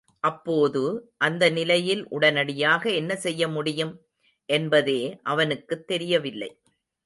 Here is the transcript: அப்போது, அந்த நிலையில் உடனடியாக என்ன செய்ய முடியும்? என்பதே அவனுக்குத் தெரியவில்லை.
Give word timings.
அப்போது, 0.19 1.11
அந்த 1.17 1.49
நிலையில் 1.49 2.07
உடனடியாக 2.07 2.89
என்ன 2.89 3.15
செய்ய 3.15 3.47
முடியும்? 3.47 4.01
என்பதே 4.45 5.19
அவனுக்குத் 5.23 5.87
தெரியவில்லை. 5.87 6.61